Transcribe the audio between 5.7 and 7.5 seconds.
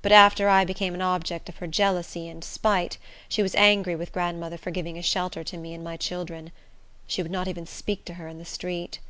and my children. She would not